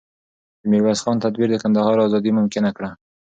د 0.59 0.61
میرویس 0.71 0.99
خان 1.03 1.17
تدبیر 1.25 1.47
د 1.51 1.57
کندهار 1.63 1.97
ازادي 2.07 2.31
ممکنه 2.39 2.69
کړه. 2.77 2.89